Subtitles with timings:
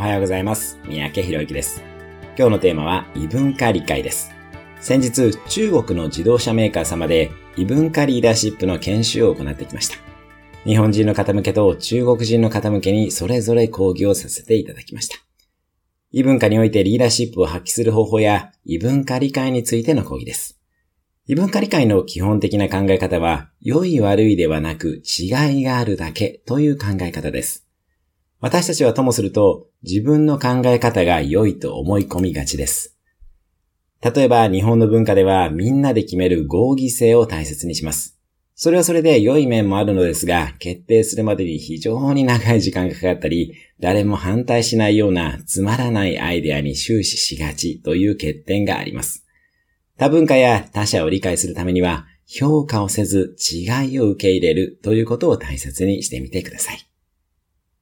[0.00, 0.78] おはようございます。
[0.86, 1.82] 三宅博之です。
[2.34, 4.32] 今日のテーマは異文化理解です。
[4.80, 9.98] 先日、中国の自動車メーカー様で異文化リーダーシップの研修を行ってきました。
[10.64, 15.18] 日本人の方向けと中国人の方向けにそれぞれ講義をさせていただきました。
[16.12, 20.58] 異文化においてリーダーシップを発揮する方法や異文化理解についての講義です。
[21.26, 27.69] 異文化理解の基本的な考え方は、良い悪いではなく違いがあるだけという考え方です。
[28.40, 32.96] 私たちはともすると、自分の考え方が良いと思い込みがちです。
[34.02, 38.18] 例えば、日本の文化ではみんなで決める合議制を大切にします。
[38.54, 49.26] それはそれで良い面もあるのですが、決定するまでに非常に長い時間がかかったり、誰も反対しないようなつまらないアイデアに終始しがちという欠点があります。
[49.98, 56.89] 多文化や他者を理解するためには、評価をせず違いを受け入れるということを大切にしてみてください。